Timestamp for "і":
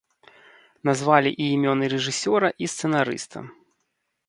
1.41-1.51, 2.65-2.73